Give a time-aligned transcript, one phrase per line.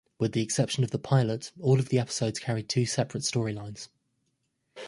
[0.17, 3.87] With the exception of the pilot, all of the episodes carried two separate storylines.